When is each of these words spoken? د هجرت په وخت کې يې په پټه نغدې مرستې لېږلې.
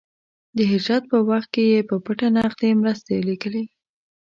د 0.57 0.59
هجرت 0.71 1.03
په 1.11 1.17
وخت 1.29 1.49
کې 1.53 1.63
يې 1.71 1.79
په 1.89 1.95
پټه 2.05 2.27
نغدې 2.37 2.69
مرستې 2.81 3.15
لېږلې. 3.27 3.63